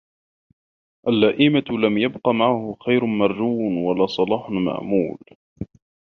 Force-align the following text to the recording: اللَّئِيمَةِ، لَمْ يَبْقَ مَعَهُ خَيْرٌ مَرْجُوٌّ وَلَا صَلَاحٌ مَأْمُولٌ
اللَّئِيمَةِ، 1.07 1.63
لَمْ 1.85 1.97
يَبْقَ 1.97 2.29
مَعَهُ 2.29 2.77
خَيْرٌ 2.85 3.05
مَرْجُوٌّ 3.05 3.89
وَلَا 3.89 4.05
صَلَاحٌ 4.07 4.49
مَأْمُولٌ 4.49 5.19